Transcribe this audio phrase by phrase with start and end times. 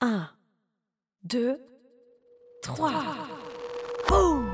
[0.00, 0.28] Un,
[1.22, 1.58] deux,
[2.62, 2.92] trois.
[4.08, 4.52] Boum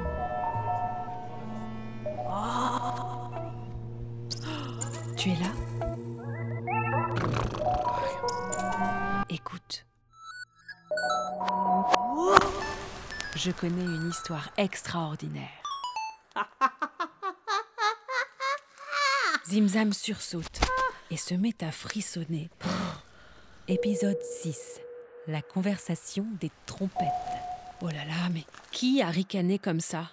[5.17, 5.52] Tu es là?
[9.29, 9.84] Écoute.
[13.36, 15.48] Je connais une histoire extraordinaire.
[19.48, 20.61] Zimzam sursaute
[21.11, 22.48] et se met à frissonner.
[23.68, 24.80] Épisode 6.
[25.29, 27.07] La conversation des trompettes.
[27.80, 30.10] Oh là là, mais qui a ricané comme ça?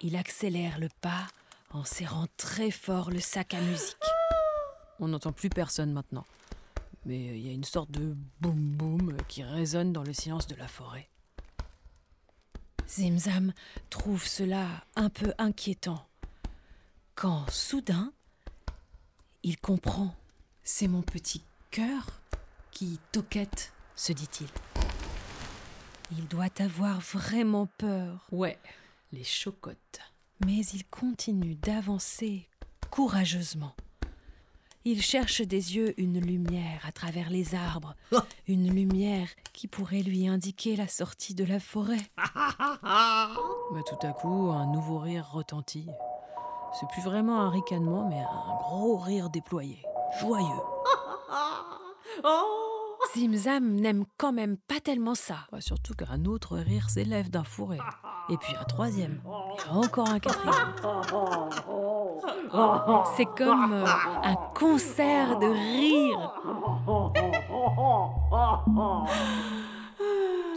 [0.00, 1.26] Il accélère le pas
[1.70, 3.96] en serrant très fort le sac à musique.
[5.00, 6.24] On n'entend plus personne maintenant.
[7.04, 10.54] Mais il y a une sorte de boum boum qui résonne dans le silence de
[10.54, 11.08] la forêt.
[12.88, 13.52] Zimzam
[13.90, 16.06] trouve cela un peu inquiétant.
[17.16, 18.12] Quand soudain,
[19.42, 20.14] il comprend.
[20.64, 22.06] C'est mon petit cœur
[22.72, 24.48] qui toquette, se dit-il.
[26.10, 28.26] Il doit avoir vraiment peur.
[28.32, 28.58] Ouais,
[29.12, 30.00] les chocottes.
[30.44, 32.48] Mais il continue d'avancer
[32.90, 33.74] courageusement.
[34.84, 37.94] Il cherche des yeux une lumière à travers les arbres,
[38.48, 42.10] une lumière qui pourrait lui indiquer la sortie de la forêt.
[43.72, 45.86] Mais tout à coup, un nouveau rire retentit.
[46.78, 49.84] C'est plus vraiment un ricanement, mais un gros rire déployé,
[50.20, 50.62] joyeux.
[53.14, 55.38] Zimzam n'aime quand même pas tellement ça.
[55.52, 57.78] Ouais, surtout qu'un autre rire s'élève d'un fourré.
[58.30, 59.20] Et puis un troisième.
[59.66, 60.74] Et encore un quatrième.
[63.16, 63.84] C'est comme euh,
[64.22, 66.32] un concert de rire.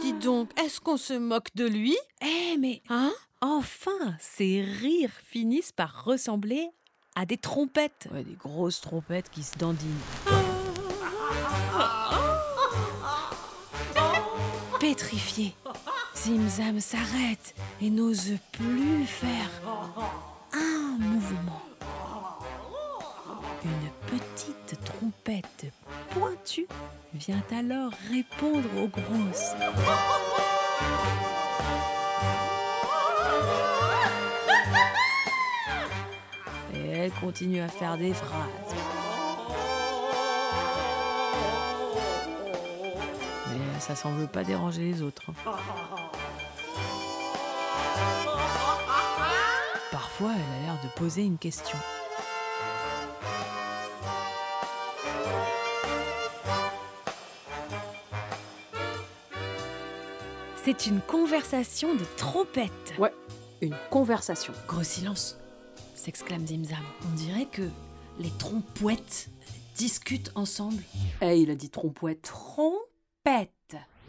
[0.00, 1.96] Dis donc, est-ce qu'on se moque de lui?
[2.22, 3.12] Eh mais Hein?
[3.40, 6.68] enfin, ces rires finissent par ressembler
[7.16, 8.08] à des trompettes.
[8.12, 9.98] Ouais, des grosses trompettes qui se dandinent.
[14.80, 15.54] Pétrifié,
[16.14, 19.50] Zimzam s'arrête et n'ose plus faire
[20.52, 21.62] un mouvement.
[23.64, 25.72] Une petite trompette
[26.10, 26.68] pointue
[27.14, 29.54] vient alors répondre aux grosses.
[36.74, 38.95] Et elle continue à faire des phrases.
[43.86, 45.22] Ça semble pas déranger les autres.
[45.30, 45.34] hein.
[49.90, 51.78] Parfois, elle a l'air de poser une question.
[60.64, 62.94] C'est une conversation de trompettes.
[62.98, 63.12] Ouais,
[63.60, 64.52] une conversation.
[64.66, 65.38] Gros silence,
[65.94, 66.78] s'exclame Zimzam.
[67.06, 67.62] On dirait que
[68.18, 69.28] les trompouettes
[69.76, 70.82] discutent ensemble.
[71.22, 72.22] Eh, il a dit trompouette.
[72.22, 72.80] Trompette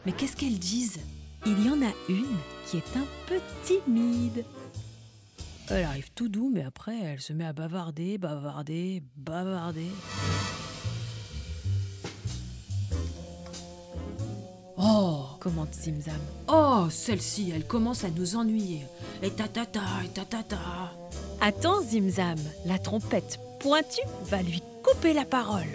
[0.08, 1.02] Mais qu'est-ce qu'elles disent?
[1.46, 4.46] Il y en a une qui est un peu timide.
[5.70, 9.92] Elle arrive tout doux, mais après, elle se met à bavarder, bavarder, bavarder.
[14.78, 16.22] Oh commente Zimzam.
[16.48, 18.84] Oh, celle-ci, elle commence à nous ennuyer.
[19.22, 20.94] Et ta ta ta, et ta ta ta.
[21.42, 25.68] Attends Zimzam, la trompette pointue va lui couper la parole.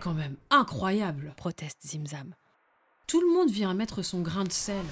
[0.00, 2.34] Quand même incroyable, Proteste Zimzam.
[3.06, 4.84] Tout le monde vient mettre son grain de sel.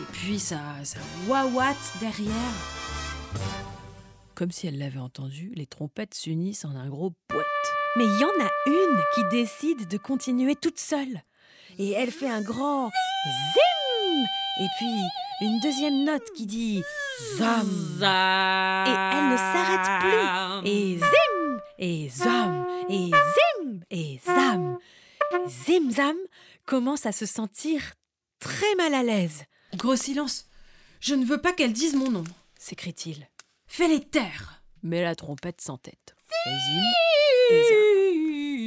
[0.00, 0.98] Et puis ça, ça
[2.00, 2.32] derrière.
[4.34, 7.46] Comme si elle l'avait entendu, les trompettes s'unissent en un gros poète.
[7.96, 11.22] Mais il y en a une qui décide de continuer toute seule.
[11.78, 12.90] Et elle fait un grand
[13.26, 13.85] zim
[14.60, 14.94] Et puis
[15.42, 16.82] une deuxième note qui dit
[17.36, 17.68] zam
[18.00, 20.70] Et elle ne s'arrête plus.
[20.70, 24.78] Et zim Et zam Et zim Et zam
[25.48, 26.16] Zimzam
[26.64, 27.94] commence à se sentir
[28.38, 29.44] très mal à l'aise,
[29.76, 30.46] Gros silence
[31.00, 32.24] Je ne veux pas qu'elle dise mon nom,
[32.58, 33.28] s'écrie-t-il.
[33.66, 36.16] Fais-les taire Mais la trompette s'entête.
[36.46, 36.82] Et zim,
[37.50, 37.76] et zam.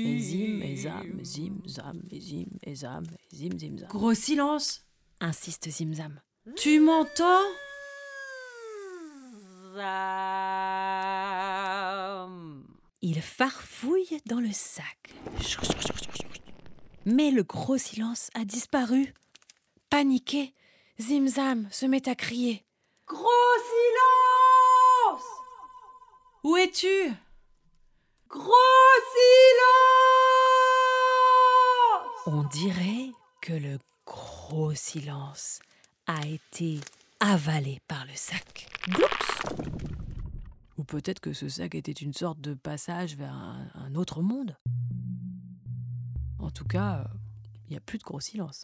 [0.06, 3.90] Et zim, et zam, zim, zam, et zim, et zam, et zim, zim, zam.
[3.90, 4.86] Gros silence
[5.22, 6.22] Insiste Zimzam.
[6.56, 7.46] Tu m'entends?
[13.02, 15.14] Il farfouille dans le sac.
[17.06, 19.14] Mais le gros silence a disparu.
[19.90, 20.54] Paniqué,
[21.00, 22.66] Zimzam se met à crier.
[23.08, 23.28] Gros
[25.16, 25.26] silence
[26.44, 27.12] Où es-tu?
[28.30, 28.54] Gros
[32.24, 33.12] silence On dirait
[33.42, 33.80] que le
[34.50, 35.60] gros silence
[36.08, 36.80] a été
[37.20, 38.68] avalé par le sac.
[38.88, 39.06] Gloups
[40.80, 44.58] Ou peut-être que ce sac était une sorte de passage vers un, un autre monde.
[46.40, 47.06] En tout cas,
[47.68, 48.64] il n'y a plus de gros silence.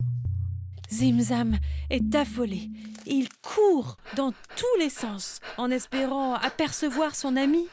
[0.89, 1.59] Zimzam
[1.91, 2.71] est affolé.
[3.05, 7.67] Il court dans tous les sens en espérant apercevoir son ami.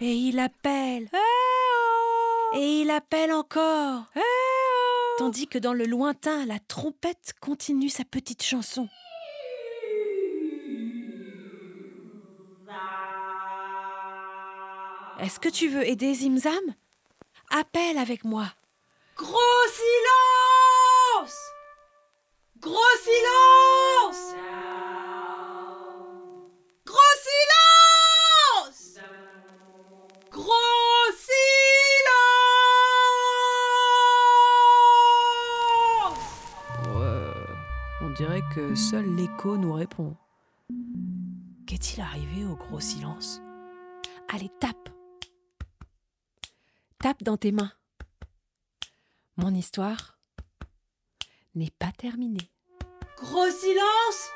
[0.00, 1.10] Et il appelle.
[2.54, 4.04] Et il appelle encore.
[5.18, 8.88] Tandis que dans le lointain, la trompette continue sa petite chanson.
[15.18, 16.54] Est-ce que tu veux aider Zimzam?
[17.50, 18.46] Appelle avec moi.
[19.16, 19.34] Gros
[19.72, 21.36] silence
[22.60, 24.34] Gros silence
[26.86, 27.16] Gros
[28.70, 28.98] silence
[30.30, 30.67] Gros
[38.74, 40.16] seul l'écho nous répond.
[41.66, 43.40] Qu'est-il arrivé au gros silence?
[44.28, 44.88] Allez, tape.
[46.98, 47.72] Tape dans tes mains.
[49.36, 50.18] Mon histoire
[51.54, 52.50] n'est pas terminée.
[53.18, 54.30] Gros silence